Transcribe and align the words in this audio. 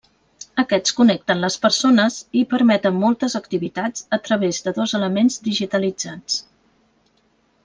Aquests 0.61 0.93
connecten 0.99 1.43
les 1.43 1.57
persones 1.65 2.17
i 2.41 2.43
permeten 2.53 2.97
moltes 3.03 3.37
activitats 3.43 4.03
a 4.19 4.19
través 4.29 4.65
de 4.69 4.75
dos 4.81 4.97
elements 5.01 5.39
digitalitzats. 5.51 6.41